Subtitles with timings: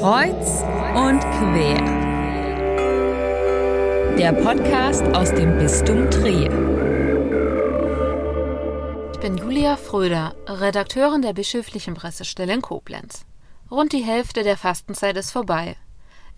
[0.00, 0.62] Kreuz
[0.94, 1.76] und quer.
[4.16, 6.50] Der Podcast aus dem Bistum Trier.
[9.12, 13.26] Ich bin Julia Fröder, Redakteurin der bischöflichen Pressestelle in Koblenz.
[13.70, 15.76] Rund die Hälfte der Fastenzeit ist vorbei.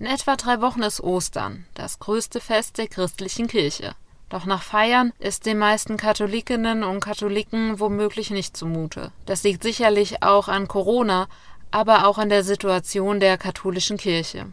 [0.00, 3.94] In etwa drei Wochen ist Ostern, das größte Fest der christlichen Kirche.
[4.32, 9.12] Doch nach Feiern ist den meisten Katholikinnen und Katholiken womöglich nicht zumute.
[9.26, 11.28] Das liegt sicherlich auch an Corona,
[11.72, 14.46] aber auch an der Situation der katholischen Kirche.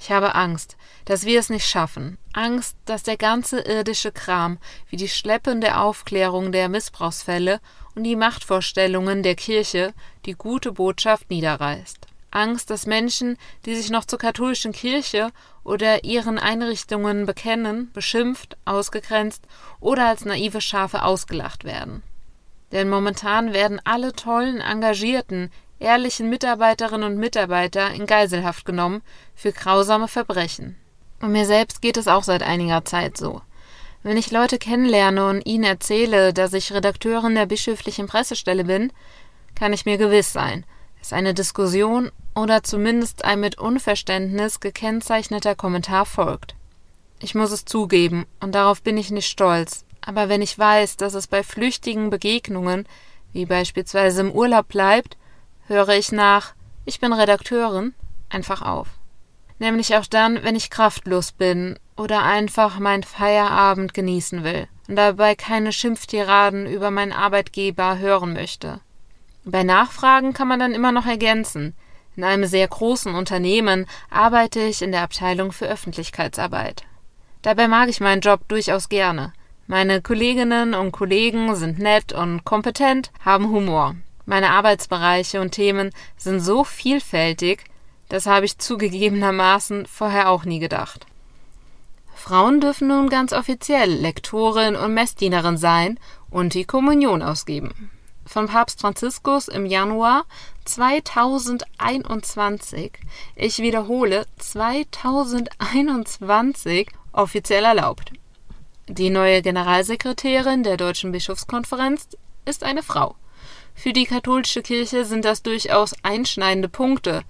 [0.00, 2.18] Ich habe Angst, dass wir es nicht schaffen.
[2.32, 4.58] Angst, dass der ganze irdische Kram,
[4.88, 7.60] wie die schleppende Aufklärung der Missbrauchsfälle
[7.94, 9.92] und die Machtvorstellungen der Kirche,
[10.24, 12.06] die gute Botschaft niederreißt.
[12.32, 13.36] Angst, dass Menschen,
[13.66, 15.30] die sich noch zur katholischen Kirche
[15.64, 19.46] oder ihren Einrichtungen bekennen, beschimpft, ausgegrenzt
[19.80, 22.02] oder als naive Schafe ausgelacht werden.
[22.72, 25.50] Denn momentan werden alle tollen, engagierten,
[25.82, 29.02] ehrlichen Mitarbeiterinnen und Mitarbeiter in Geiselhaft genommen
[29.34, 30.76] für grausame Verbrechen.
[31.20, 33.42] Und mir selbst geht es auch seit einiger Zeit so.
[34.02, 38.92] Wenn ich Leute kennenlerne und ihnen erzähle, dass ich Redakteurin der bischöflichen Pressestelle bin,
[39.54, 40.64] kann ich mir gewiss sein,
[40.98, 46.56] dass eine Diskussion oder zumindest ein mit Unverständnis gekennzeichneter Kommentar folgt.
[47.20, 51.14] Ich muss es zugeben, und darauf bin ich nicht stolz, aber wenn ich weiß, dass
[51.14, 52.88] es bei flüchtigen Begegnungen,
[53.32, 55.16] wie beispielsweise im Urlaub bleibt,
[55.72, 57.94] höre ich nach Ich bin Redakteurin
[58.28, 58.88] einfach auf.
[59.58, 65.34] Nämlich auch dann, wenn ich kraftlos bin oder einfach meinen Feierabend genießen will und dabei
[65.34, 68.80] keine Schimpftiraden über meinen Arbeitgeber hören möchte.
[69.44, 71.74] Bei Nachfragen kann man dann immer noch ergänzen,
[72.14, 76.84] in einem sehr großen Unternehmen arbeite ich in der Abteilung für Öffentlichkeitsarbeit.
[77.40, 79.32] Dabei mag ich meinen Job durchaus gerne.
[79.66, 83.96] Meine Kolleginnen und Kollegen sind nett und kompetent, haben Humor.
[84.26, 87.64] Meine Arbeitsbereiche und Themen sind so vielfältig,
[88.08, 91.06] das habe ich zugegebenermaßen vorher auch nie gedacht.
[92.14, 95.98] Frauen dürfen nun ganz offiziell Lektorin und Messdienerin sein
[96.30, 97.90] und die Kommunion ausgeben
[98.24, 100.24] von Papst Franziskus im Januar
[100.64, 102.92] 2021,
[103.36, 108.12] ich wiederhole, 2021 offiziell erlaubt.
[108.88, 112.08] Die neue Generalsekretärin der Deutschen Bischofskonferenz
[112.44, 113.14] ist eine Frau.
[113.74, 117.22] Für die katholische Kirche sind das durchaus einschneidende Punkte,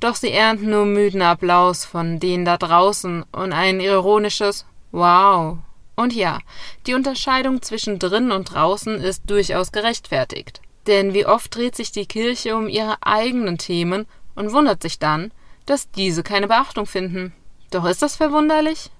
[0.00, 5.58] doch sie ernten nur müden Applaus von denen da draußen und ein ironisches Wow
[5.96, 6.40] und ja,
[6.86, 10.60] die Unterscheidung zwischen drinnen und draußen ist durchaus gerechtfertigt.
[10.86, 15.32] Denn wie oft dreht sich die Kirche um ihre eigenen Themen und wundert sich dann,
[15.66, 17.32] dass diese keine Beachtung finden.
[17.70, 18.90] Doch ist das verwunderlich?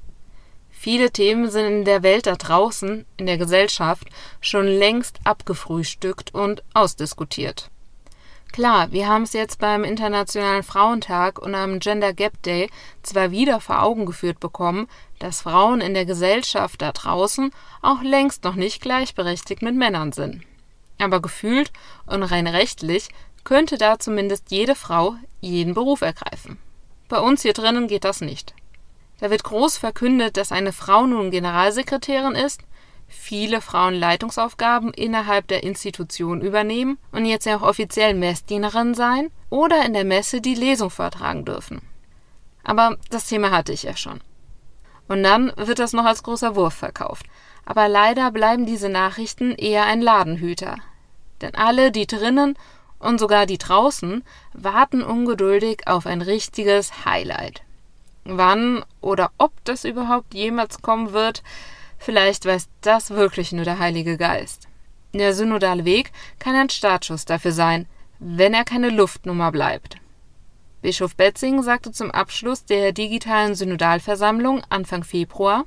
[0.84, 4.06] Viele Themen sind in der Welt da draußen, in der Gesellschaft,
[4.42, 7.70] schon längst abgefrühstückt und ausdiskutiert.
[8.52, 12.68] Klar, wir haben es jetzt beim Internationalen Frauentag und am Gender Gap Day
[13.02, 14.86] zwar wieder vor Augen geführt bekommen,
[15.20, 20.42] dass Frauen in der Gesellschaft da draußen auch längst noch nicht gleichberechtigt mit Männern sind.
[20.98, 21.72] Aber gefühlt
[22.04, 23.08] und rein rechtlich
[23.42, 26.58] könnte da zumindest jede Frau jeden Beruf ergreifen.
[27.08, 28.54] Bei uns hier drinnen geht das nicht.
[29.24, 32.60] Da wird groß verkündet, dass eine Frau nun Generalsekretärin ist
[33.06, 39.82] viele Frauen Leitungsaufgaben innerhalb der Institution übernehmen und jetzt ja auch offiziell Messdienerin sein oder
[39.86, 41.80] in der Messe die Lesung vortragen dürfen.
[42.64, 44.20] Aber das Thema hatte ich ja schon.
[45.08, 47.24] Und dann wird das noch als großer Wurf verkauft.
[47.64, 50.76] Aber leider bleiben diese Nachrichten eher ein Ladenhüter.
[51.40, 52.58] Denn alle, die drinnen
[52.98, 57.62] und sogar die draußen, warten ungeduldig auf ein richtiges Highlight.
[58.24, 61.42] Wann oder ob das überhaupt jemals kommen wird,
[62.04, 64.68] Vielleicht weiß das wirklich nur der Heilige Geist.
[65.14, 67.86] Der synodale Weg kann ein Startschuss dafür sein,
[68.18, 69.96] wenn er keine Luftnummer bleibt.
[70.82, 75.64] Bischof Betzing sagte zum Abschluss der digitalen Synodalversammlung Anfang Februar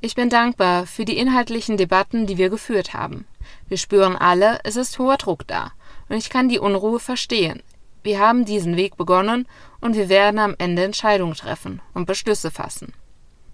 [0.00, 3.26] Ich bin dankbar für die inhaltlichen Debatten, die wir geführt haben.
[3.68, 5.72] Wir spüren alle, es ist hoher Druck da,
[6.08, 7.62] und ich kann die Unruhe verstehen.
[8.06, 9.48] Wir haben diesen Weg begonnen
[9.80, 12.92] und wir werden am Ende Entscheidungen treffen und Beschlüsse fassen.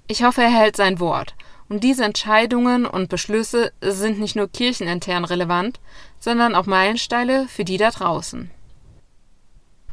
[0.09, 1.35] Ich hoffe, er hält sein Wort
[1.71, 5.81] und diese Entscheidungen und Beschlüsse sind nicht nur kirchenintern relevant,
[6.19, 8.51] sondern auch Meilensteine für die da draußen.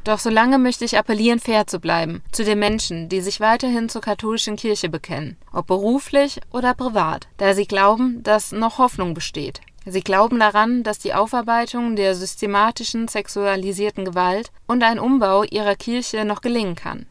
[0.04, 4.02] Doch solange möchte ich appellieren, fair zu bleiben zu den Menschen, die sich weiterhin zur
[4.02, 9.62] katholischen Kirche bekennen, ob beruflich oder privat, da sie glauben, dass noch Hoffnung besteht.
[9.86, 16.26] Sie glauben daran, dass die Aufarbeitung der systematischen sexualisierten Gewalt und ein Umbau ihrer Kirche
[16.26, 17.08] noch gelingen kann.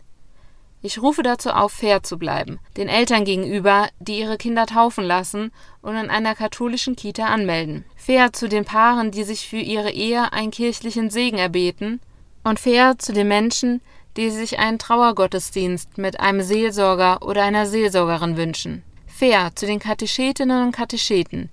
[0.80, 5.50] Ich rufe dazu auf, fair zu bleiben, den Eltern gegenüber, die ihre Kinder taufen lassen
[5.82, 7.84] und in einer katholischen Kita anmelden.
[7.96, 12.00] Fair zu den Paaren, die sich für ihre Ehe einen kirchlichen Segen erbeten.
[12.44, 13.80] Und fair zu den Menschen,
[14.16, 18.84] die sich einen Trauergottesdienst mit einem Seelsorger oder einer Seelsorgerin wünschen.
[19.08, 21.50] Fair zu den Katechetinnen und Katecheten,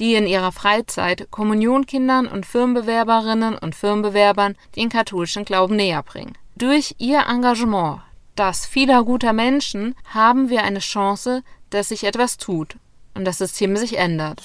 [0.00, 6.36] die in ihrer Freizeit Kommunionkindern und Firmenbewerberinnen und Firmenbewerbern den katholischen Glauben näherbringen.
[6.56, 8.00] Durch ihr Engagement,
[8.36, 12.76] das vieler guter Menschen, haben wir eine Chance, dass sich etwas tut
[13.14, 14.42] und das System sich ändert.